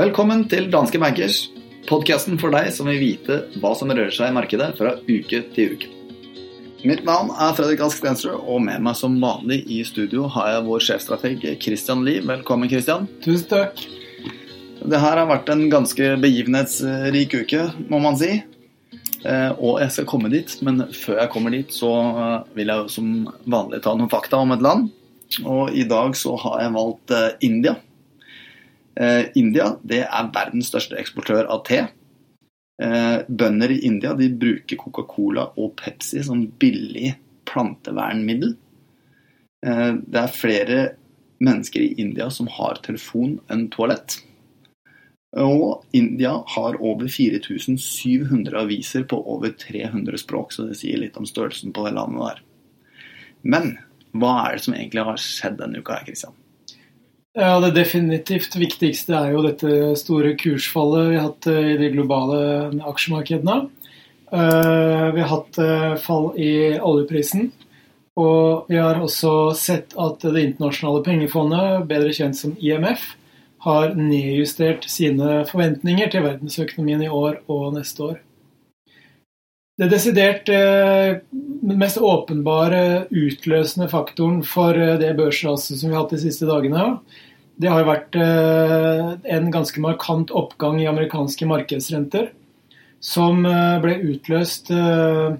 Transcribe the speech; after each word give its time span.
Velkommen 0.00 0.46
til 0.48 0.70
Danske 0.72 0.96
Bankers, 0.96 1.50
podkasten 1.84 2.38
for 2.40 2.48
deg 2.54 2.70
som 2.72 2.88
vil 2.88 2.96
vite 3.02 3.36
hva 3.60 3.74
som 3.76 3.92
rører 3.92 4.14
seg 4.14 4.30
i 4.30 4.34
markedet 4.36 4.70
fra 4.78 4.94
uke 5.04 5.42
til 5.52 5.74
uke. 5.74 5.90
Mitt 6.88 7.02
navn 7.04 7.28
er 7.36 7.52
Fredrik 7.52 7.82
Ask 7.84 8.00
Stensrud, 8.00 8.38
og 8.40 8.62
med 8.64 8.80
meg 8.80 8.96
som 8.96 9.18
vanlig 9.20 9.60
i 9.68 9.82
studio 9.84 10.24
har 10.32 10.54
jeg 10.54 10.64
vår 10.70 10.86
sjefstrateg 10.86 11.44
Christian 11.60 12.06
Lie. 12.06 12.24
Velkommen, 12.24 12.70
Christian. 12.72 13.04
Tusen 13.20 13.50
takk. 13.50 13.82
Det 14.80 15.02
her 15.04 15.20
har 15.20 15.28
vært 15.28 15.52
en 15.52 15.66
ganske 15.68 16.14
begivenhetsrik 16.22 17.36
uke, 17.42 17.66
må 17.92 18.00
man 18.00 18.16
si. 18.16 18.38
Eh, 19.20 19.52
og 19.60 19.82
jeg 19.82 19.92
skal 19.92 20.08
komme 20.08 20.30
dit, 20.32 20.52
men 20.64 20.86
før 20.96 21.20
jeg 21.20 21.32
kommer 21.32 21.52
dit, 21.52 21.72
så 21.74 21.90
eh, 22.08 22.48
vil 22.56 22.72
jeg 22.72 22.92
som 22.92 23.12
vanlig 23.52 23.82
ta 23.84 23.92
noen 23.96 24.12
fakta 24.12 24.40
om 24.40 24.54
et 24.54 24.64
land. 24.64 24.88
Og 25.44 25.76
i 25.76 25.84
dag 25.88 26.16
så 26.18 26.34
har 26.40 26.64
jeg 26.64 26.76
valgt 26.78 27.16
eh, 27.16 27.30
India. 27.46 27.76
India 29.38 29.68
det 29.86 30.00
er 30.02 30.32
verdens 30.34 30.66
største 30.68 30.96
eksportør 31.00 31.46
av 31.48 31.62
te. 31.64 31.78
Bønder 32.80 33.72
i 33.72 33.78
India 33.86 34.10
de 34.18 34.26
bruker 34.34 34.76
Coca-Cola 34.76 35.46
og 35.62 35.70
Pepsi 35.78 36.20
som 36.26 36.42
billig 36.60 37.14
plantevernmiddel. 37.48 38.50
Det 39.62 40.20
er 40.20 40.34
flere 40.34 40.80
mennesker 41.40 41.86
i 41.86 41.94
India 42.02 42.28
som 42.34 42.50
har 42.58 42.82
telefon 42.84 43.38
enn 43.48 43.68
toalett. 43.72 44.18
Og 45.38 45.84
India 45.94 46.32
har 46.56 46.78
over 46.82 47.06
4700 47.06 48.56
aviser 48.58 49.04
på 49.06 49.20
over 49.30 49.52
300 49.54 50.18
språk, 50.18 50.52
så 50.52 50.66
det 50.66 50.80
sier 50.80 50.98
litt 50.98 51.18
om 51.20 51.28
størrelsen 51.28 51.74
på 51.74 51.86
det 51.86 51.94
landet 51.94 52.24
der. 52.24 52.42
Men 53.42 53.72
hva 54.10 54.32
er 54.48 54.56
det 54.56 54.64
som 54.64 54.74
egentlig 54.74 55.06
har 55.06 55.20
skjedd 55.22 55.60
denne 55.60 55.82
uka 55.82 56.00
her, 56.00 56.06
Kristian? 56.08 56.34
Ja, 57.38 57.60
Det 57.60 57.76
definitivt 57.76 58.56
viktigste 58.58 59.14
er 59.14 59.36
jo 59.36 59.44
dette 59.44 59.94
store 59.98 60.34
kursfallet 60.34 61.12
vi 61.12 61.18
har 61.20 61.28
hatt 61.28 61.46
eh, 61.46 61.74
i 61.74 61.78
de 61.78 61.92
globale 61.94 62.40
aksjemarkedene. 62.90 63.68
Eh, 64.34 65.06
vi 65.14 65.22
har 65.22 65.30
hatt 65.30 65.60
eh, 65.62 65.94
fall 66.02 66.32
i 66.34 66.52
oljeprisen. 66.74 67.52
Og 68.18 68.66
vi 68.68 68.80
har 68.82 68.98
også 68.98 69.54
sett 69.54 69.94
at 69.94 70.26
Det 70.26 70.42
internasjonale 70.42 71.04
pengefondet, 71.06 71.86
bedre 71.88 72.10
kjent 72.12 72.36
som 72.36 72.56
IMF, 72.58 73.12
har 73.64 73.94
nedjustert 73.98 74.86
sine 74.88 75.44
forventninger 75.48 76.12
til 76.12 76.24
verdensøkonomien 76.24 77.04
i 77.04 77.12
år 77.12 77.42
og 77.50 77.74
neste 77.76 78.06
år. 78.06 78.18
Det 79.80 79.88
desidert 79.88 80.48
mest 81.64 81.96
åpenbare 82.04 83.06
utløsende 83.08 83.88
faktoren 83.88 84.42
for 84.44 84.76
det 84.76 85.14
børsraset 85.16 85.80
som 85.80 85.88
vi 85.88 85.96
har 85.96 86.04
hatt 86.04 86.12
de 86.12 86.20
siste 86.20 86.48
dagene, 86.48 86.98
det 87.60 87.68
har 87.68 87.84
vært 87.88 88.16
eh, 88.16 89.08
en 89.36 89.50
ganske 89.52 89.80
markant 89.84 90.32
oppgang 90.36 90.80
i 90.80 90.88
amerikanske 90.88 91.48
markedsrenter, 91.48 92.30
som 93.04 93.44
eh, 93.48 93.76
ble 93.82 93.98
utløst 94.14 94.70
eh, 94.72 95.36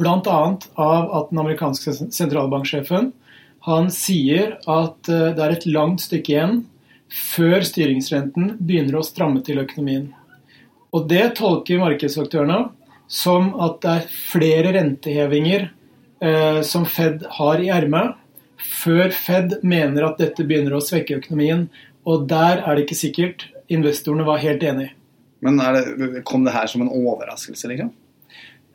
bl.a. 0.00 0.38
av 0.80 1.12
at 1.18 1.30
den 1.32 1.42
amerikanske 1.42 1.96
sentralbanksjefen 2.16 3.10
han 3.66 3.90
sier 3.92 4.56
at 4.70 5.08
det 5.08 5.42
er 5.44 5.54
et 5.54 5.66
langt 5.68 6.04
stykke 6.04 6.32
igjen 6.32 6.54
før 7.10 7.64
styringsrenten 7.66 8.54
begynner 8.56 9.00
å 9.00 9.04
stramme 9.04 9.42
til 9.44 9.60
økonomien. 9.60 10.06
Og 10.96 11.08
Det 11.10 11.34
tolker 11.38 11.82
markedsaktørene 11.82 12.70
som 13.10 13.52
at 13.60 13.82
det 13.82 13.92
er 13.98 14.08
flere 14.30 14.72
rentehevinger 14.78 15.68
som 16.66 16.86
Fed 16.88 17.26
har 17.36 17.60
i 17.60 17.68
ermet, 17.74 18.14
før 18.60 19.12
Fed 19.14 19.58
mener 19.66 20.06
at 20.08 20.20
dette 20.20 20.44
begynner 20.46 20.76
å 20.76 20.84
svekke 20.84 21.18
økonomien. 21.20 21.66
Og 22.08 22.26
der 22.30 22.62
er 22.62 22.76
det 22.76 22.86
ikke 22.86 22.98
sikkert 22.98 23.46
investorene 23.70 24.26
var 24.26 24.42
helt 24.42 24.64
enig. 24.66 24.90
Men 25.40 25.56
det, 25.56 26.22
kom 26.28 26.44
det 26.44 26.54
her 26.54 26.68
som 26.68 26.84
en 26.84 26.92
overraskelse, 26.92 27.68
liksom? 27.70 27.92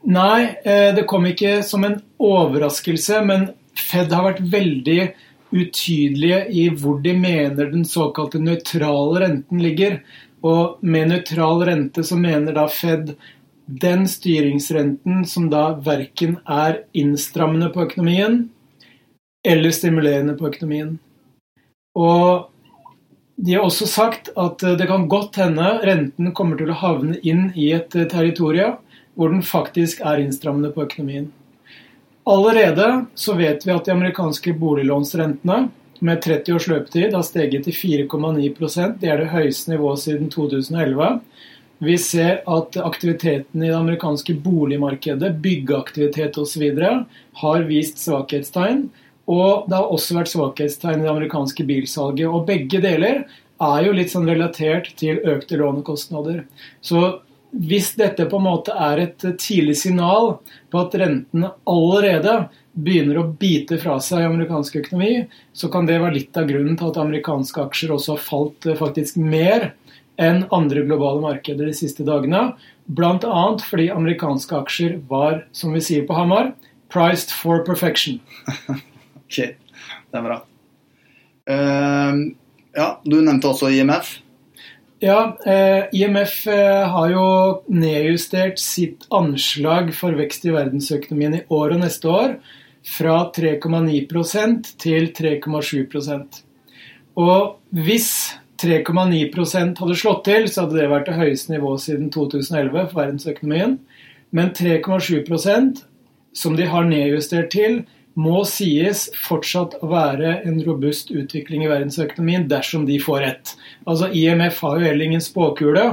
Nei, 0.06 0.56
eh, 0.66 0.92
det 0.96 1.06
kom 1.10 1.26
ikke 1.30 1.60
som 1.66 1.86
en 1.86 2.00
overraskelse, 2.22 3.22
men 3.26 3.50
Fed 3.80 4.14
har 4.14 4.26
vært 4.30 4.44
veldig 4.52 5.00
utydelige 5.56 6.40
i 6.52 6.68
hvor 6.74 7.00
de 7.04 7.14
mener 7.18 7.72
den 7.72 7.86
såkalte 7.88 8.42
nøytrale 8.42 9.22
renten 9.24 9.62
ligger. 9.64 10.00
Og 10.46 10.82
med 10.86 11.10
nøytral 11.12 11.64
rente 11.70 12.04
så 12.06 12.18
mener 12.20 12.56
da 12.56 12.68
Fed 12.72 13.16
den 13.66 14.06
styringsrenten 14.10 15.24
som 15.26 15.48
da 15.50 15.72
verken 15.86 16.38
er 16.46 16.84
innstrammende 16.94 17.72
på 17.74 17.88
økonomien 17.88 18.44
eller 19.46 19.74
stimulerende 19.74 20.36
på 20.38 20.50
økonomien. 20.52 20.98
Og 21.98 22.52
de 23.36 23.56
har 23.56 23.66
også 23.66 23.88
sagt 23.90 24.30
at 24.40 24.62
det 24.80 24.88
kan 24.90 25.10
godt 25.12 25.40
hende 25.42 25.66
renten 25.86 26.32
kommer 26.38 26.60
til 26.60 26.72
å 26.72 26.78
havne 26.80 27.18
inn 27.26 27.50
i 27.58 27.72
et 27.76 27.92
territorium 27.92 28.78
hvor 29.16 29.32
den 29.32 29.44
faktisk 29.46 30.02
er 30.04 30.22
innstrammende 30.22 30.72
på 30.76 30.86
økonomien. 30.86 31.32
Allerede 32.26 33.06
så 33.16 33.34
vet 33.38 33.68
vi 33.68 33.74
at 33.74 33.86
de 33.86 33.94
amerikanske 33.94 34.54
boliglånsrentene 34.58 35.68
med 36.06 36.22
30 36.26 36.56
års 36.56 36.68
løpetid 36.68 37.14
har 37.14 37.24
steget 37.24 37.68
til 37.68 37.76
4,9% 38.10 38.98
Det 39.00 39.12
er 39.12 39.22
det 39.22 39.30
høyeste 39.30 39.72
nivået 39.72 40.02
siden 40.02 40.32
2011. 40.34 41.20
Vi 41.86 41.98
ser 42.02 42.42
at 42.50 42.78
aktiviteten 42.82 43.62
i 43.62 43.70
det 43.70 43.78
amerikanske 43.78 44.34
boligmarkedet, 44.42 45.36
byggeaktivitet 45.44 46.38
osv., 46.42 46.66
har 47.42 47.68
vist 47.70 48.02
svakhetstegn. 48.02 48.88
Og 49.28 49.70
det 49.70 49.78
har 49.78 49.92
også 49.92 50.18
vært 50.18 50.32
svakhetstegn 50.32 51.02
i 51.02 51.06
det 51.06 51.12
amerikanske 51.12 51.66
bilsalget. 51.68 52.30
Og 52.30 52.48
begge 52.48 52.82
deler 52.82 53.26
er 53.62 53.86
jo 53.86 53.94
litt 53.96 54.12
sånn 54.12 54.30
relatert 54.30 54.90
til 55.00 55.22
økte 55.24 55.60
lånekostnader. 55.60 56.44
Så 56.82 57.20
hvis 57.56 57.94
dette 57.96 58.26
på 58.28 58.40
en 58.40 58.48
måte 58.50 58.74
er 58.76 59.00
et 59.06 59.26
tidlig 59.40 59.78
signal 59.80 60.38
på 60.72 60.82
at 60.82 60.96
rentene 61.00 61.54
allerede 61.70 62.36
begynner 62.76 63.22
å 63.22 63.30
bite 63.40 63.78
fra 63.80 63.96
seg 64.04 64.24
i 64.24 64.28
amerikansk 64.28 64.82
økonomi, 64.82 65.26
så 65.56 65.70
kan 65.72 65.88
det 65.88 66.02
være 66.02 66.18
litt 66.18 66.38
av 66.38 66.50
grunnen 66.50 66.76
til 66.76 66.92
at 66.92 67.00
amerikanske 67.00 67.64
aksjer 67.70 67.94
også 67.96 68.18
har 68.18 68.26
falt 68.26 68.68
eh, 68.68 68.76
faktisk 68.76 69.20
mer 69.22 69.70
enn 70.20 70.44
andre 70.56 70.84
globale 70.88 71.24
markeder 71.24 71.70
de 71.70 71.76
siste 71.76 72.04
dagene. 72.08 72.50
Bl.a. 72.86 73.46
fordi 73.64 73.88
amerikanske 73.94 74.60
aksjer 74.60 75.00
var, 75.08 75.46
som 75.56 75.76
vi 75.76 75.84
sier 75.84 76.04
på 76.08 76.16
Hamar, 76.18 76.52
priced 76.92 77.34
for 77.36 77.64
perfection. 77.68 78.20
Ok, 79.26 79.40
det 79.42 80.20
er 80.20 80.22
bra. 80.22 80.36
Uh, 81.50 82.20
ja, 82.78 82.86
du 83.02 83.16
nevnte 83.18 83.50
også 83.50 83.72
IMF. 83.74 84.12
Ja, 85.04 85.38
eh, 85.46 85.86
IMF 85.92 86.48
eh, 86.48 86.88
har 86.88 87.10
jo 87.12 87.26
nedjustert 87.68 88.60
sitt 88.60 89.04
anslag 89.12 89.92
for 89.94 90.16
vekst 90.16 90.48
i 90.48 90.54
verdensøkonomien 90.56 91.36
i 91.36 91.44
år 91.52 91.76
og 91.76 91.82
neste 91.82 92.08
år 92.08 92.38
fra 92.86 93.18
3,9% 93.36 94.72
til 94.80 95.10
3,7% 95.18 96.40
Og 97.20 97.58
hvis 97.76 98.10
3,9 98.62 99.76
hadde 99.82 99.98
slått 100.00 100.24
til, 100.30 100.48
så 100.48 100.64
hadde 100.64 100.80
det 100.80 100.90
vært 100.94 101.10
det 101.10 101.18
høyeste 101.20 101.52
nivået 101.52 101.84
siden 101.84 102.08
2011 102.14 102.88
for 102.88 103.02
verdensøkonomien. 103.02 103.78
Men 104.32 104.52
3,7% 104.56 105.84
som 106.36 106.56
de 106.56 106.68
har 106.72 106.88
nedjustert 106.88 107.52
til, 107.52 107.84
må 108.16 108.44
sies 108.48 109.10
fortsatt 109.26 109.76
å 109.84 109.90
være 109.92 110.38
en 110.48 110.60
robust 110.64 111.12
utvikling 111.12 111.66
i 111.66 111.72
verdensøkonomien 111.72 112.48
dersom 112.52 112.86
de 112.88 112.96
får 113.04 113.20
rett. 113.26 113.52
Altså 113.84 114.08
IMF 114.08 114.62
har 114.64 114.80
jo 114.80 114.88
heller 114.88 115.10
ingen 115.10 115.24
spåkule, 115.24 115.86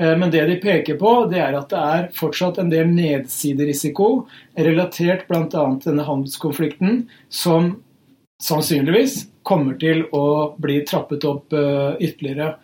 eh, 0.00 0.14
men 0.16 0.32
det 0.32 0.46
de 0.48 0.56
peker 0.62 0.96
på, 1.00 1.12
det 1.32 1.42
er 1.44 1.58
at 1.58 1.68
det 1.72 1.84
er 1.98 2.08
fortsatt 2.16 2.62
en 2.62 2.72
del 2.72 2.88
nedsiderisiko 2.94 4.10
relatert 4.56 5.28
bl.a. 5.28 5.66
denne 5.84 6.08
handelskonflikten, 6.08 7.04
som 7.28 7.74
sannsynligvis 8.42 9.26
kommer 9.46 9.76
til 9.80 10.06
å 10.16 10.56
bli 10.56 10.80
trappet 10.88 11.28
opp 11.28 11.52
eh, 11.52 11.96
ytterligere 12.00 12.54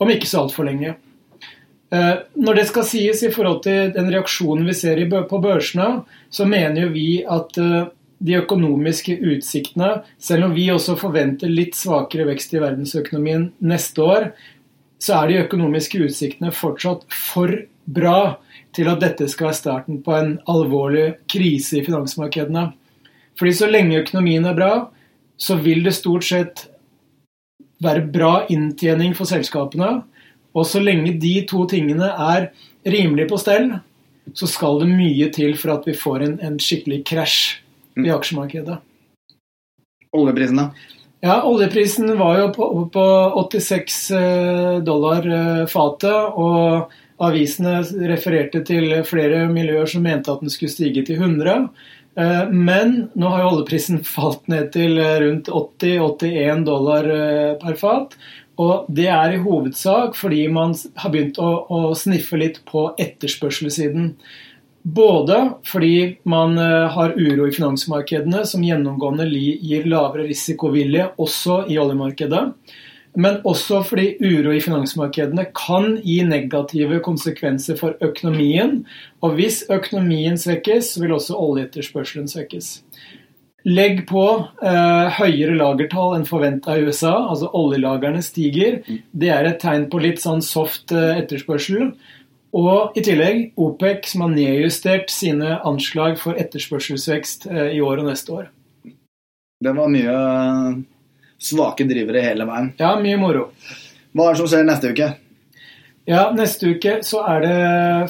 om 0.00 0.10
ikke 0.10 0.28
så 0.28 0.46
altfor 0.46 0.72
lenge. 0.72 0.96
Eh, 1.92 2.14
når 2.40 2.56
det 2.56 2.70
skal 2.72 2.88
sies 2.88 3.20
i 3.20 3.32
forhold 3.34 3.66
til 3.68 3.92
den 3.92 4.08
reaksjonen 4.08 4.64
vi 4.64 4.80
ser 4.80 5.02
på 5.12 5.44
børsene, 5.44 6.06
så 6.32 6.48
mener 6.48 6.86
jo 6.86 6.94
vi 6.96 7.10
at 7.28 7.60
de 8.22 8.38
økonomiske 8.38 9.16
utsiktene, 9.32 10.02
selv 10.22 10.46
om 10.48 10.54
vi 10.54 10.68
også 10.70 10.94
forventer 11.00 11.50
litt 11.50 11.74
svakere 11.78 12.28
vekst 12.30 12.54
i 12.54 12.62
verdensøkonomien 12.62 13.48
neste 13.66 14.04
år, 14.04 14.28
så 15.02 15.18
er 15.18 15.30
de 15.30 15.40
økonomiske 15.42 16.04
utsiktene 16.06 16.52
fortsatt 16.54 17.02
for 17.10 17.50
bra 17.84 18.38
til 18.76 18.88
at 18.92 19.02
dette 19.02 19.26
skal 19.30 19.50
være 19.50 19.58
starten 19.58 20.02
på 20.04 20.14
en 20.14 20.36
alvorlig 20.50 21.16
krise 21.30 21.80
i 21.80 21.84
finansmarkedene. 21.86 22.68
Fordi 23.38 23.54
så 23.58 23.68
lenge 23.70 23.98
økonomien 24.04 24.46
er 24.46 24.56
bra, 24.56 24.72
så 25.36 25.58
vil 25.58 25.82
det 25.82 25.96
stort 25.96 26.28
sett 26.28 26.66
være 27.82 28.06
bra 28.14 28.44
inntjening 28.52 29.16
for 29.18 29.26
selskapene. 29.26 30.04
Og 30.54 30.68
så 30.68 30.82
lenge 30.82 31.16
de 31.18 31.40
to 31.48 31.64
tingene 31.66 32.12
er 32.12 32.52
rimelig 32.86 33.26
på 33.32 33.40
stell, 33.40 33.72
så 34.38 34.46
skal 34.46 34.78
det 34.84 34.92
mye 34.92 35.26
til 35.34 35.56
for 35.58 35.74
at 35.74 35.88
vi 35.88 35.96
får 35.98 36.26
en, 36.28 36.38
en 36.46 36.60
skikkelig 36.62 37.02
krasj 37.08 37.40
i 37.96 38.00
Mm. 38.00 38.14
aksjemarkedet. 38.16 38.78
Oljeprisene. 40.12 40.70
Ja, 41.22 41.42
oljeprisen 41.46 42.18
var 42.18 42.38
jo 42.40 42.48
på, 42.50 42.66
på 42.92 43.02
86 43.38 44.10
eh, 44.10 44.78
dollar 44.82 45.26
eh, 45.30 45.66
fatet, 45.70 46.34
og 46.34 46.90
avisene 47.22 47.76
refererte 48.10 48.64
til 48.66 48.90
flere 49.06 49.44
miljøer 49.52 49.86
som 49.86 50.02
mente 50.02 50.32
at 50.32 50.42
den 50.42 50.50
skulle 50.50 50.72
stige 50.74 51.04
til 51.06 51.22
100. 51.22 51.68
Eh, 52.18 52.50
Men 52.50 52.96
nå 53.14 53.30
har 53.30 53.44
jo 53.44 53.52
oljeprisen 53.52 54.02
falt 54.16 54.50
ned 54.50 54.72
til 54.74 54.98
rundt 54.98 55.46
80-81 55.46 56.66
dollar 56.66 57.06
per 57.62 57.78
fat. 57.78 58.18
Og 58.58 58.90
det 58.90 59.06
er 59.08 59.36
i 59.36 59.42
hovedsak 59.46 60.18
fordi 60.18 60.48
man 60.52 60.74
har 60.98 61.14
begynt 61.14 61.38
å, 61.38 61.52
å 61.70 61.94
sniffe 61.96 62.36
litt 62.36 62.64
på 62.66 62.90
etterspørselssiden. 63.00 64.16
Både 64.82 65.36
fordi 65.66 66.16
man 66.26 66.58
eh, 66.58 66.88
har 66.90 67.14
uro 67.14 67.46
i 67.46 67.54
finansmarkedene, 67.54 68.42
som 68.46 68.64
gjennomgående 68.66 69.28
gir 69.30 69.86
lavere 69.86 70.26
risikovilje 70.26 71.12
også 71.22 71.64
i 71.70 71.78
oljemarkedet. 71.78 72.42
Men 73.14 73.42
også 73.44 73.82
fordi 73.84 74.16
uro 74.24 74.54
i 74.56 74.62
finansmarkedene 74.64 75.44
kan 75.54 75.98
gi 76.02 76.22
negative 76.24 77.02
konsekvenser 77.04 77.76
for 77.78 77.98
økonomien. 78.02 78.80
Og 79.22 79.36
hvis 79.36 79.62
økonomien 79.70 80.38
svekkes, 80.40 80.96
vil 81.02 81.12
også 81.18 81.36
oljeetterspørselen 81.36 82.30
svekkes. 82.30 82.78
Legg 83.68 84.00
på 84.08 84.24
eh, 84.64 85.18
høyere 85.20 85.54
lagertall 85.54 86.16
enn 86.16 86.26
forventa 86.26 86.74
i 86.74 86.88
USA, 86.88 87.12
altså 87.30 87.52
oljelagrene 87.54 88.24
stiger. 88.24 88.80
Det 89.12 89.30
er 89.30 89.46
et 89.46 89.60
tegn 89.62 89.86
på 89.92 90.00
litt 90.02 90.18
sånn 90.24 90.42
soft 90.42 90.90
eh, 90.90 91.20
etterspørsel. 91.20 91.92
Og 92.52 92.96
i 92.98 93.02
tillegg 93.04 93.54
OPEC, 93.56 94.10
som 94.12 94.26
har 94.26 94.34
nedjustert 94.34 95.12
sine 95.12 95.56
anslag 95.64 96.18
for 96.20 96.36
etterspørselsvekst 96.36 97.46
eh, 97.48 97.70
i 97.78 97.80
år 97.80 98.02
og 98.02 98.10
neste 98.10 98.34
år. 98.36 98.50
Det 99.62 99.72
var 99.72 99.88
mye 99.88 100.16
svake 101.42 101.86
drivere 101.88 102.24
hele 102.26 102.44
veien. 102.48 102.72
Ja, 102.80 102.92
mye 103.00 103.20
moro. 103.20 103.46
Hva 104.12 104.26
er 104.28 104.34
det 104.34 104.42
som 104.42 104.50
skjer 104.52 104.66
neste 104.68 104.92
uke? 104.92 105.12
Ja, 106.10 106.24
Neste 106.34 106.72
uke 106.74 106.96
så 107.06 107.20
er 107.30 107.44
det 107.44 107.58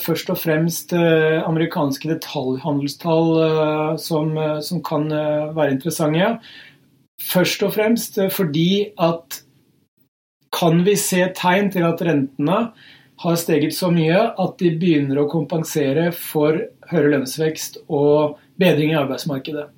først 0.00 0.30
og 0.32 0.38
fremst 0.40 0.94
eh, 0.96 1.38
amerikanske 1.44 2.08
detaljhandelstall 2.08 3.28
eh, 3.44 3.90
som, 4.00 4.32
som 4.64 4.80
kan 4.82 5.06
være 5.52 5.76
interessante. 5.76 6.32
Først 7.22 7.62
og 7.62 7.76
fremst 7.76 8.16
fordi 8.32 8.88
at 8.96 9.42
kan 10.56 10.82
vi 10.84 10.96
se 10.98 11.20
tegn 11.36 11.70
til 11.72 11.84
at 11.86 12.00
rentene 12.04 12.58
har 13.23 13.37
steget 13.38 13.75
så 13.76 13.91
mye 13.93 14.19
at 14.31 14.59
de 14.59 14.73
begynner 14.81 15.20
å 15.23 15.29
kompensere 15.31 16.09
for 16.17 16.59
høyere 16.91 17.17
lønnsvekst 17.17 17.82
og 17.87 18.38
bedring 18.61 18.94
i 18.94 18.99
arbeidsmarkedet. 18.99 19.69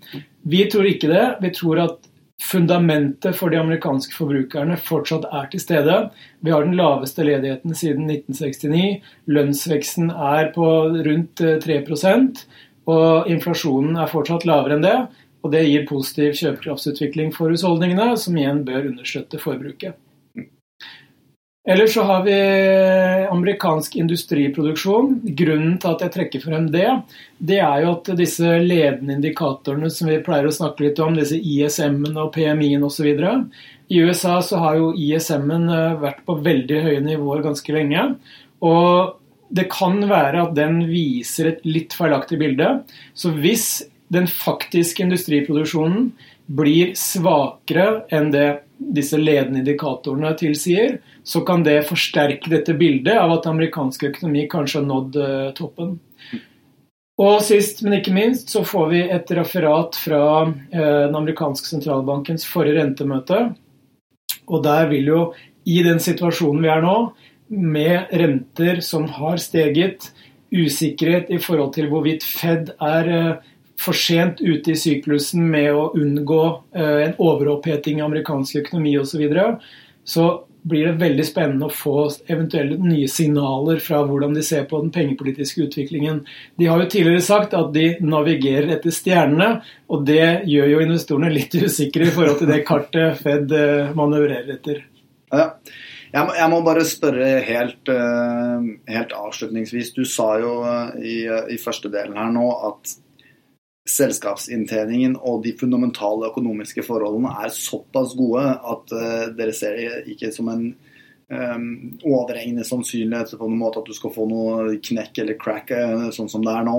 Vi 0.49 0.65
tror 0.71 0.89
ikke 0.89 1.11
det. 1.11 1.25
Vi 1.43 1.51
tror 1.57 1.83
at 1.85 2.11
fundamentet 2.45 3.37
for 3.39 3.53
de 3.53 3.61
amerikanske 3.61 4.15
forbrukerne 4.17 4.77
fortsatt 4.81 5.27
er 5.33 5.49
til 5.53 5.63
stede. 5.63 5.99
Vi 6.45 6.53
har 6.53 6.65
den 6.67 6.77
laveste 6.79 7.25
ledigheten 7.27 7.77
siden 7.77 8.09
1969. 8.11 9.03
Lønnsveksten 9.31 10.11
er 10.13 10.51
på 10.57 10.71
rundt 11.07 11.45
eh, 11.45 11.59
3% 11.63 12.45
og 12.91 13.31
inflasjonen 13.33 13.97
er 13.97 14.11
fortsatt 14.13 14.45
lavere 14.49 14.79
enn 14.79 14.85
det. 14.85 14.97
Og 15.45 15.53
det 15.53 15.67
gir 15.67 15.85
positiv 15.89 16.37
kjøpekraftsutvikling 16.41 17.33
for 17.37 17.53
husholdningene, 17.53 18.15
som 18.17 18.37
igjen 18.39 18.63
bør 18.65 18.89
understøtte 18.89 19.41
forbruket. 19.41 19.99
Ellers 21.65 21.95
så 21.95 22.03
har 22.05 22.25
vi 22.27 22.35
amerikansk 23.31 23.97
industriproduksjon. 23.97 25.15
Grunnen 25.25 25.79
til 25.81 25.95
at 25.95 26.03
jeg 26.05 26.13
trekker 26.13 26.43
frem 26.45 26.67
det, 26.73 26.91
det 27.41 27.61
er 27.65 27.87
jo 27.87 27.95
at 27.95 28.11
disse 28.19 28.59
ledende 28.61 29.17
indikatorene 29.17 29.89
som 29.93 30.11
vi 30.11 30.21
pleier 30.27 30.51
å 30.51 30.53
snakke 30.53 30.85
litt 30.85 31.01
om, 31.01 31.17
disse 31.17 31.39
ISM-ene 31.41 32.21
og 32.21 32.35
PMI-en 32.37 32.85
osv. 32.85 33.09
I 33.89 34.03
USA 34.05 34.37
så 34.45 34.61
har 34.61 34.77
jo 34.77 34.93
ISM-en 34.93 35.65
eh, 35.73 35.97
vært 36.05 36.21
på 36.29 36.37
veldig 36.45 36.83
høye 36.85 37.01
nivåer 37.05 37.41
ganske 37.49 37.73
lenge. 37.73 38.05
Og 38.65 39.17
det 39.55 39.65
kan 39.73 39.97
være 40.11 40.45
at 40.45 40.55
den 40.57 40.83
viser 40.91 41.49
et 41.49 41.65
litt 41.65 41.97
feilaktig 41.97 42.43
bilde. 42.45 42.71
Så 43.17 43.33
hvis 43.41 43.87
den 44.13 44.29
faktiske 44.29 45.05
industriproduksjonen 45.05 46.11
blir 46.45 46.93
svakere 46.99 48.05
enn 48.13 48.29
det 48.35 48.49
disse 48.79 49.19
ledende 49.19 49.63
indikatorene 49.63 50.33
tilsier, 50.39 50.99
så 51.25 51.41
kan 51.47 51.63
det 51.65 51.85
forsterke 51.89 52.51
dette 52.51 52.75
bildet 52.79 53.17
av 53.19 53.33
at 53.39 53.47
amerikansk 53.51 54.09
økonomi 54.11 54.49
kanskje 54.51 54.81
har 54.81 54.89
nådd 54.89 55.21
eh, 55.21 55.53
toppen. 55.59 55.95
Og 57.23 57.37
sist, 57.47 57.85
men 57.85 58.01
ikke 58.01 58.15
minst, 58.15 58.51
så 58.51 58.65
får 58.67 58.89
vi 58.91 59.03
et 59.17 59.31
referat 59.39 59.97
fra 59.99 60.25
eh, 60.45 61.05
den 61.07 61.15
amerikanske 61.15 61.71
sentralbankens 61.71 62.47
forrige 62.51 62.81
rentemøte. 62.81 63.45
Og 64.51 64.65
der 64.65 64.91
vil 64.91 65.11
jo, 65.13 65.21
i 65.65 65.81
den 65.87 66.03
situasjonen 66.03 66.65
vi 66.65 66.73
er 66.73 66.83
nå, 66.85 66.99
med 67.55 68.11
renter 68.11 68.81
som 68.83 69.07
har 69.21 69.39
steget, 69.43 70.11
usikkerhet 70.55 71.33
i 71.35 71.41
forhold 71.43 71.73
til 71.75 71.89
hvorvidt 71.91 72.23
Fed 72.27 72.75
er 72.83 73.09
eh, 73.11 73.51
for 73.85 73.97
sent 73.97 74.41
ute 74.41 74.73
i 74.73 74.79
syklusen 74.79 75.45
med 75.51 75.71
å 75.77 75.91
unngå 75.99 76.43
eh, 76.77 77.05
en 77.07 77.15
overoppheting 77.23 78.01
i 78.01 78.07
amerikansk 78.07 78.65
økonomi 78.65 78.97
osv., 79.01 79.15
så, 79.15 79.21
videre, 79.21 79.47
så 80.05 80.27
blir 80.65 80.87
det 80.89 81.01
veldig 81.03 81.25
spennende 81.29 81.69
å 81.69 81.75
få 81.75 82.07
eventuelle 82.33 82.79
nye 82.81 83.09
signaler 83.11 83.83
fra 83.85 84.01
hvordan 84.09 84.33
de 84.37 84.45
ser 84.47 84.65
på 84.71 84.81
den 84.81 84.93
pengepolitiske 84.95 85.67
utviklingen. 85.67 86.23
De 86.57 86.69
har 86.71 86.81
jo 86.81 86.89
tidligere 86.89 87.25
sagt 87.25 87.57
at 87.57 87.73
de 87.75 87.91
navigerer 88.01 88.73
etter 88.79 88.95
stjernene, 88.95 89.59
og 89.93 90.07
det 90.09 90.47
gjør 90.49 90.73
jo 90.73 90.83
investorene 90.87 91.33
litt 91.35 91.55
usikre 91.61 92.09
i 92.09 92.15
forhold 92.15 92.41
til 92.41 92.51
det 92.51 92.63
kartet 92.67 93.21
Fed 93.21 93.53
eh, 93.53 93.93
manøvrerer 93.97 94.57
etter. 94.57 94.87
Ja. 95.35 95.51
Jeg 96.15 96.29
må, 96.29 96.35
jeg 96.39 96.51
må 96.53 96.59
bare 96.63 96.83
spørre 96.87 97.29
helt, 97.43 97.91
eh, 97.91 98.67
helt 98.95 99.15
avslutningsvis. 99.19 99.93
Du 99.97 100.05
sa 100.09 100.37
jo 100.41 100.61
i, 101.03 101.25
i 101.27 101.59
første 101.61 101.91
delen 101.93 102.17
her 102.17 102.31
nå 102.33 102.49
at 102.71 102.95
selskapsinntjeningen 103.85 105.19
og 105.21 105.43
de 105.45 105.53
fundamentale 105.61 106.31
økonomiske 106.31 106.85
forholdene 106.87 107.35
er 107.45 107.53
såpass 107.53 108.15
gode 108.17 108.45
at 108.57 108.95
eh, 108.97 109.25
dere 109.37 109.55
ser 109.57 109.77
det 109.77 110.15
ikke 110.15 110.31
som 110.33 110.49
en 110.49 110.67
um, 111.29 111.67
overhengende 112.01 112.65
sannsynlighet 112.65 113.35
på 113.37 113.45
noen 113.45 113.61
måte 113.61 113.83
at 113.83 113.91
du 113.91 113.97
skal 113.97 114.15
få 114.15 114.25
noe 114.31 114.79
knekk 114.81 115.21
eller 115.21 115.41
crack 115.41 115.75
eh, 115.77 116.09
sånn 116.17 116.33
som 116.33 116.45
det 116.47 116.55
er 116.57 116.69
nå. 116.69 116.79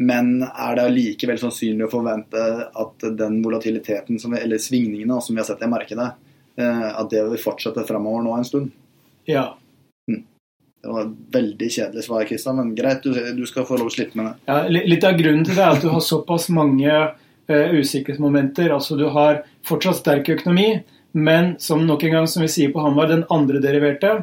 Men 0.00 0.44
er 0.48 0.78
det 0.78 0.86
likevel 0.94 1.40
sannsynlig 1.42 1.88
å 1.88 1.92
forvente 1.92 2.42
at 2.68 3.08
den 3.18 3.40
volatiliteten, 3.44 4.20
som, 4.22 4.32
eller 4.38 4.62
svingningene 4.62 5.18
som 5.20 5.34
vi 5.34 5.42
har 5.42 5.48
sett 5.50 5.66
i 5.66 5.68
markedet, 5.68 6.06
eh, 6.56 6.86
at 6.88 7.10
det 7.12 7.26
vil 7.26 7.42
fortsette 7.42 7.84
fremover 7.88 8.24
nå 8.24 8.36
en 8.38 8.48
stund? 8.48 8.70
Ja. 9.28 9.50
Det 10.80 10.88
var 10.88 11.02
et 11.02 11.16
veldig 11.34 11.66
kjedelig 11.74 12.04
svar, 12.06 12.22
Kristian, 12.28 12.56
men 12.56 12.70
greit, 12.76 13.04
du, 13.04 13.16
du 13.36 13.42
skal 13.48 13.66
få 13.68 13.76
lov 13.76 13.90
å 13.90 13.92
slippe 13.92 14.16
med 14.16 14.30
det. 14.30 14.34
Ja, 14.48 14.84
litt 14.92 15.04
av 15.04 15.18
grunnen 15.18 15.44
til 15.44 15.58
det 15.58 15.64
er 15.64 15.74
at 15.74 15.82
du 15.84 15.90
har 15.92 16.04
såpass 16.04 16.48
mange 16.56 16.94
uh, 16.94 17.74
usikkerhetsmomenter. 17.76 18.72
Altså 18.72 18.96
Du 18.96 19.04
har 19.12 19.42
fortsatt 19.68 20.00
sterk 20.00 20.30
økonomi, 20.36 20.70
men 21.12 21.52
som 21.60 21.84
nok 21.84 22.06
en 22.06 22.16
gang 22.16 22.30
som 22.30 22.46
vi 22.46 22.52
sier 22.52 22.72
på 22.72 22.80
Hamar, 22.80 23.10
den 23.10 23.26
andre 23.34 23.60
deriverte, 23.60 24.22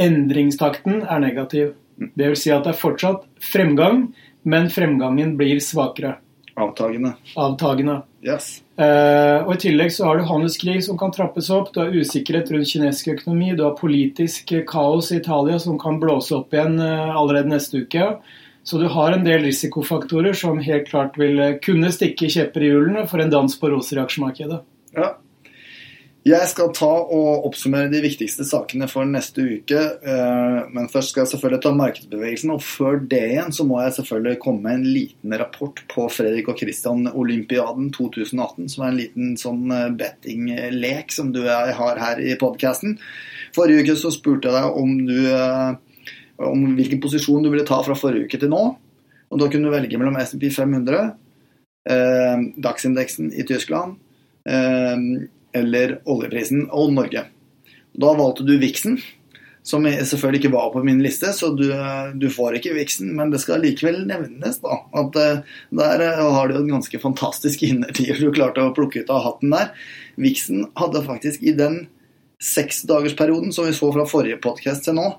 endringstakten 0.00 1.02
er 1.02 1.20
negativ. 1.26 1.74
Det 1.98 2.30
vil 2.30 2.40
si 2.40 2.54
at 2.54 2.64
det 2.64 2.72
er 2.72 2.80
fortsatt 2.80 3.26
fremgang, 3.42 4.06
men 4.48 4.70
fremgangen 4.72 5.36
blir 5.36 5.60
svakere. 5.60 6.16
Avtagende. 6.58 7.12
Avtagende. 7.36 8.00
Yes. 8.26 8.62
Eh, 8.76 9.44
og 9.44 9.52
I 9.54 9.60
tillegg 9.62 9.92
så 9.94 10.08
har 10.08 10.18
du 10.18 10.26
handelskrig 10.26 10.80
som 10.86 10.98
kan 10.98 11.12
trappes 11.14 11.50
opp, 11.54 11.70
du 11.74 11.80
har 11.80 11.94
usikkerhet 11.94 12.50
rundt 12.50 12.70
kinesisk 12.72 13.12
økonomi, 13.14 13.52
du 13.54 13.62
har 13.62 13.78
politisk 13.78 14.52
eh, 14.56 14.64
kaos 14.66 15.12
i 15.12 15.20
Italia 15.20 15.60
som 15.62 15.78
kan 15.78 16.00
blåse 16.02 16.34
opp 16.34 16.54
igjen 16.54 16.80
eh, 16.82 17.14
allerede 17.14 17.52
neste 17.52 17.84
uke. 17.84 18.10
Så 18.66 18.82
du 18.82 18.88
har 18.92 19.14
en 19.14 19.24
del 19.24 19.46
risikofaktorer 19.46 20.34
som 20.36 20.58
helt 20.60 20.90
klart 20.90 21.14
vil 21.16 21.40
kunne 21.64 21.88
stikke 21.94 22.28
kjepper 22.28 22.66
i 22.66 22.72
hjulene 22.72 23.06
for 23.08 23.22
en 23.22 23.30
dans 23.32 23.54
på 23.60 23.70
roser 23.72 24.00
i 24.00 24.02
aksjemarkedet. 24.02 24.58
Ja. 24.98 25.14
Jeg 26.26 26.48
skal 26.50 26.72
ta 26.74 26.88
og 27.14 27.44
oppsummere 27.46 27.88
de 27.92 28.00
viktigste 28.02 28.42
sakene 28.44 28.88
for 28.90 29.06
neste 29.06 29.38
uke. 29.38 29.78
eh, 30.02 30.58
Men 30.74 30.88
først 30.90 31.10
skal 31.10 31.22
jeg 31.22 31.30
selvfølgelig 31.32 31.62
ta 31.62 31.70
markedsbevegelsen. 31.72 32.50
Og 32.50 32.62
før 32.62 32.98
det 32.98 33.22
igjen 33.30 33.52
så 33.52 33.64
må 33.64 33.80
jeg 33.80 33.94
selvfølgelig 33.94 34.40
komme 34.42 34.62
med 34.62 34.74
en 34.74 34.84
liten 34.84 35.38
rapport 35.38 35.80
på 35.88 36.08
Fredrik 36.10 36.48
og 36.48 36.58
Christian-olympiaden 36.58 37.92
2018. 37.92 38.68
Som 38.68 38.84
er 38.84 38.88
en 38.88 38.98
liten 38.98 39.36
sånn 39.36 39.70
eh, 39.70 39.94
bettinglek 39.94 41.12
som 41.12 41.32
du 41.32 41.40
og 41.44 41.52
jeg 41.52 41.78
har 41.78 42.02
her 42.02 42.20
i 42.20 42.34
podkasten. 42.36 42.98
Forrige 43.54 43.86
uke 43.86 43.96
så 43.96 44.10
spurte 44.12 44.50
jeg 44.50 44.58
deg 44.58 44.82
om, 44.82 45.06
du, 45.06 45.16
eh, 45.32 46.12
om 46.44 46.66
hvilken 46.74 47.00
posisjon 47.00 47.46
du 47.46 47.50
ville 47.54 47.64
ta 47.64 47.80
fra 47.86 47.94
forrige 47.96 48.26
uke 48.26 48.42
til 48.42 48.52
nå. 48.52 48.76
Og 49.30 49.40
da 49.40 49.48
kunne 49.48 49.70
du 49.70 49.72
velge 49.72 49.96
mellom 49.96 50.18
SMP 50.20 50.50
500, 50.50 51.14
eh, 51.88 52.36
dagsindeksen 52.58 53.32
i 53.32 53.46
Tyskland 53.48 53.96
eh, 54.48 55.28
eller 55.56 55.98
oljeprisen 56.08 56.66
og 56.70 56.92
Norge. 56.96 57.26
Da 57.98 58.12
valgte 58.18 58.46
du 58.46 58.56
Vixen, 58.60 58.98
som 59.68 59.84
selvfølgelig 59.84 60.40
ikke 60.42 60.54
var 60.54 60.70
på 60.72 60.82
min 60.86 61.00
liste, 61.04 61.28
så 61.36 61.50
du, 61.56 61.66
du 62.16 62.28
får 62.32 62.56
ikke 62.58 62.76
viksen. 62.76 63.10
Men 63.18 63.32
det 63.32 63.42
skal 63.42 63.60
likevel 63.64 64.00
nevnes 64.08 64.60
da, 64.64 64.80
at 64.96 65.18
eh, 65.20 65.42
der 65.80 66.04
eh, 66.06 66.22
har 66.36 66.48
du 66.48 66.56
en 66.56 66.70
ganske 66.78 67.00
fantastisk 67.02 67.64
innertier 67.66 68.16
du 68.16 68.30
klarte 68.32 68.64
å 68.64 68.72
plukke 68.76 69.02
ut 69.02 69.12
av 69.12 69.24
hatten 69.26 69.52
der. 69.52 69.72
Viksen 70.20 70.68
hadde 70.78 71.04
faktisk 71.04 71.44
i 71.44 71.56
den 71.58 71.82
seksdagersperioden 72.44 73.52
som 73.52 73.66
vi 73.66 73.74
så 73.76 73.90
fra 73.92 74.06
forrige 74.08 74.38
podkast 74.40 74.86
til 74.86 74.96
nå, 74.96 75.10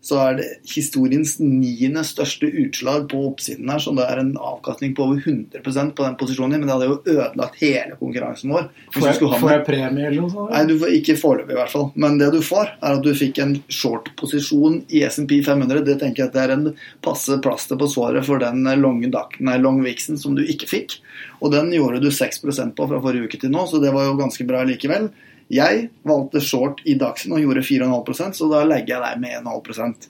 så 0.00 0.18
er 0.22 0.36
det 0.38 0.46
historiens 0.70 1.34
niende 1.42 2.04
største 2.06 2.46
utslag 2.46 3.08
på 3.10 3.20
oppsiden 3.32 3.68
her. 3.70 3.80
Så 3.82 3.92
det 3.96 4.06
er 4.06 4.20
en 4.22 4.30
avkastning 4.38 4.94
på 4.96 5.08
over 5.08 5.18
100% 5.20 5.92
på 5.98 6.06
den 6.06 6.16
posisjonen. 6.20 6.60
Men 6.60 6.68
det 6.68 6.76
hadde 6.76 6.88
jo 6.88 6.98
ødelagt 7.16 7.58
hele 7.60 7.98
konkurransen 7.98 8.54
vår. 8.54 8.68
Får 8.94 9.08
jeg, 9.08 9.18
får 9.42 9.52
jeg 9.52 9.64
premie 9.66 10.06
eller 10.06 10.22
noe 10.22 10.32
sånt? 10.32 10.54
Nei, 10.54 10.62
du 10.70 10.76
får 10.80 10.94
ikke 11.00 11.18
foreløpig 11.18 11.56
i 11.56 11.58
hvert 11.58 11.74
fall. 11.74 11.88
Men 11.98 12.20
det 12.22 12.30
du 12.34 12.38
får, 12.46 12.72
er 12.78 13.00
at 13.00 13.04
du 13.04 13.10
fikk 13.18 13.42
en 13.42 13.56
short-posisjon 13.66 14.80
i 14.94 15.02
SMP 15.10 15.40
500. 15.46 15.82
Det 15.88 15.98
tenker 16.00 16.24
jeg 16.24 16.30
at 16.30 16.38
det 16.38 16.46
er 16.46 16.54
en 16.54 16.68
passe 17.04 17.40
plaster 17.44 17.80
på 17.80 17.90
såret 17.90 18.26
for 18.28 18.42
den 18.42 18.64
lange 18.64 19.10
nei, 19.10 19.58
long 19.58 19.82
vixen 19.82 20.20
som 20.20 20.38
du 20.38 20.44
ikke 20.46 20.70
fikk. 20.70 21.00
Og 21.42 21.52
den 21.54 21.72
gjorde 21.74 22.00
du 22.02 22.10
6% 22.14 22.76
på 22.78 22.90
fra 22.90 23.02
forrige 23.02 23.28
uke 23.28 23.40
til 23.42 23.50
nå, 23.52 23.66
så 23.66 23.82
det 23.82 23.90
var 23.94 24.08
jo 24.08 24.18
ganske 24.18 24.46
bra 24.46 24.62
likevel. 24.68 25.10
Jeg 25.52 25.88
valgte 26.04 26.42
short 26.44 26.82
i 26.84 26.98
Dagsen 27.00 27.32
og 27.32 27.40
gjorde 27.40 27.64
4,5% 27.64 28.36
så 28.36 28.48
da 28.50 28.64
legger 28.68 28.96
jeg 28.96 29.04
deg 29.04 29.20
med 29.22 29.36
1,5% 29.40 30.08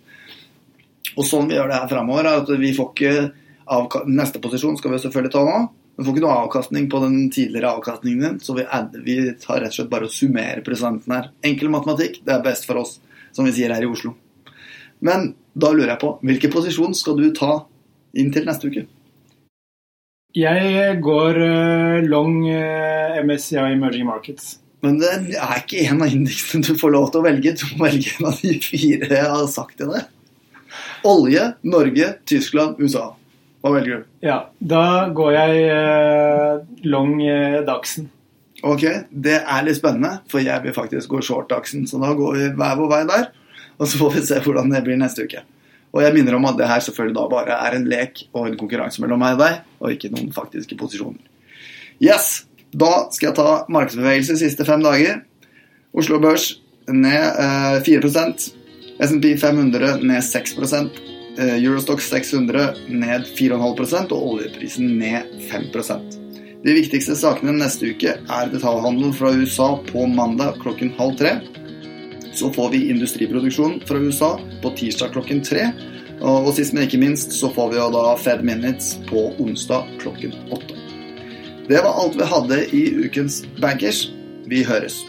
Og 1.14 1.26
sånn 1.26 1.50
vi 1.50 1.54
gjør 1.54 1.70
det 1.70 1.78
her 1.78 1.90
fremover, 1.90 2.26
er 2.26 2.42
at 2.42 2.50
vi 2.58 2.72
får 2.76 2.94
ikke 2.94 3.12
Neste 4.08 4.40
posisjon 4.40 4.78
skal 4.80 4.94
vi 4.94 4.98
selvfølgelig 5.02 5.32
ta 5.34 5.42
nå. 5.44 5.56
Vi 5.98 6.04
får 6.06 6.14
ikke 6.14 6.22
noe 6.22 6.36
avkastning 6.44 6.86
på 6.88 7.00
den 7.02 7.16
tidligere 7.34 7.72
avkastningen 7.76 8.22
din, 8.22 8.38
så 8.40 8.54
vi, 8.56 8.62
adder, 8.64 9.02
vi 9.04 9.16
tar 9.42 9.58
rett 9.60 9.74
og 9.74 9.76
slett 9.76 9.90
bare 9.92 10.06
å 10.08 10.12
summere 10.14 10.62
prosenten 10.64 11.12
her. 11.12 11.26
Enkel 11.44 11.68
matematikk, 11.74 12.20
det 12.24 12.32
er 12.32 12.44
best 12.44 12.68
for 12.68 12.80
oss, 12.80 12.94
som 13.36 13.44
vi 13.44 13.52
sier 13.52 13.74
her 13.74 13.84
i 13.84 13.90
Oslo. 13.90 14.14
Men 15.04 15.32
da 15.58 15.72
lurer 15.74 15.92
jeg 15.92 16.00
på, 16.04 16.14
hvilken 16.30 16.54
posisjon 16.54 16.96
skal 16.96 17.18
du 17.18 17.26
ta 17.36 17.50
inn 18.16 18.30
til 18.32 18.46
neste 18.48 18.70
uke? 18.70 18.86
Jeg 20.38 20.96
går 21.02 21.42
uh, 21.42 22.06
long 22.06 22.40
uh, 22.46 23.18
MSCI 23.24 23.58
Emerging 23.74 24.06
Markets. 24.06 24.54
Men 24.84 25.00
det 25.00 25.08
er 25.34 25.56
ikke 25.58 25.80
en 25.88 26.02
av 26.04 26.12
indeksene 26.14 26.62
du 26.66 26.78
får 26.78 26.92
lov 26.94 27.08
til 27.10 27.22
å 27.22 27.26
velge. 27.26 27.54
Du 27.58 27.64
må 27.74 27.88
velge 27.88 28.12
en 28.18 28.28
av 28.30 28.42
de 28.42 28.54
fire 28.62 29.08
jeg 29.10 29.30
har 29.32 29.48
sagt 29.50 29.78
til 29.80 29.90
deg. 29.94 30.06
Olje, 31.08 31.48
Norge, 31.66 32.12
Tyskland, 32.28 32.78
USA. 32.78 33.08
Hva 33.64 33.72
velger 33.74 34.00
du? 34.02 34.06
Ja, 34.22 34.38
Da 34.60 35.08
går 35.14 35.32
jeg 35.34 35.64
eh, 35.72 36.62
long 36.86 37.16
eh, 37.26 37.58
Dagsen. 37.66 38.10
Ok, 38.66 38.84
det 39.10 39.36
er 39.38 39.66
litt 39.66 39.78
spennende, 39.78 40.20
for 40.30 40.42
jeg 40.42 40.62
vil 40.64 40.74
faktisk 40.74 41.10
gå 41.10 41.22
short 41.26 41.50
Dagsen. 41.50 41.86
Så 41.90 41.98
da 42.02 42.12
går 42.18 42.36
vi 42.38 42.48
hver 42.58 42.78
vår 42.78 42.90
vei 42.90 43.04
der, 43.10 43.30
og 43.78 43.86
så 43.86 44.00
får 44.00 44.16
vi 44.16 44.26
se 44.30 44.40
hvordan 44.42 44.70
det 44.74 44.82
blir 44.86 44.98
neste 44.98 45.26
uke. 45.26 45.42
Og 45.94 46.02
jeg 46.04 46.14
minner 46.14 46.36
om 46.36 46.46
at 46.50 46.58
det 46.58 46.68
her 46.68 46.82
selvfølgelig 46.84 47.16
da 47.16 47.26
bare 47.32 47.58
er 47.66 47.76
en 47.78 47.86
lek 47.88 48.26
og 48.36 48.48
en 48.50 48.58
konkurranse 48.60 49.02
mellom 49.02 49.22
meg 49.22 49.38
og 49.38 49.42
deg, 49.42 49.60
og 49.80 49.94
ikke 49.94 50.10
noen 50.12 50.30
faktiske 50.34 50.78
posisjoner. 50.78 51.22
Yes! 52.02 52.47
Da 52.72 53.08
skal 53.12 53.30
jeg 53.30 53.36
ta 53.38 53.50
markedsbevegelse 53.72 54.36
de 54.36 54.42
siste 54.42 54.64
fem 54.68 54.82
dager. 54.84 55.22
Oslo 55.96 56.18
Børs 56.20 56.58
ned 56.88 57.38
eh, 57.40 57.78
4 57.84 58.10
SMP 58.98 59.36
500 59.40 60.02
ned 60.02 60.24
6 60.24 60.56
eh, 61.38 61.64
Eurostox 61.64 62.08
600 62.10 62.74
ned 62.88 63.28
4,5% 63.38 64.12
og 64.12 64.32
oljeprisen 64.34 64.98
ned 64.98 65.28
5% 65.50 66.16
De 66.64 66.74
viktigste 66.74 67.16
sakene 67.16 67.54
neste 67.56 67.92
uke 67.94 68.16
er 68.18 68.50
detaljhandel 68.52 69.12
fra 69.14 69.32
USA 69.32 69.76
på 69.88 70.06
mandag 70.10 70.58
klokken 70.62 70.90
halv 70.98 71.14
tre. 71.16 71.38
Så 72.34 72.50
får 72.52 72.72
vi 72.74 72.88
industriproduksjon 72.90 73.78
fra 73.86 74.02
USA 74.02 74.32
på 74.62 74.74
tirsdag 74.76 75.14
klokken 75.14 75.44
tre. 75.46 75.70
Og 76.18 76.50
sist, 76.56 76.74
men 76.74 76.88
ikke 76.88 76.98
minst, 76.98 77.32
så 77.32 77.50
får 77.54 77.70
vi 77.70 77.78
jo 77.78 77.86
da 77.94 78.16
Fed 78.18 78.42
Minutes 78.42 78.96
på 79.06 79.28
onsdag 79.38 79.86
klokken 80.02 80.34
åtte. 80.50 80.87
Det 81.68 81.82
var 81.84 81.92
alt 82.00 82.16
vi 82.16 82.24
hadde 82.24 82.66
i 82.72 82.82
ukens 82.96 83.42
Bankers. 83.60 84.08
Vi 84.48 84.62
høres. 84.64 85.04